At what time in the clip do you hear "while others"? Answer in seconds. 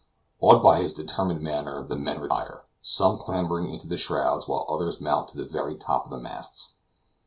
4.47-4.99